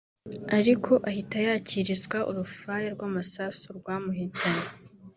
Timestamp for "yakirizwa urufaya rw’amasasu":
1.47-3.65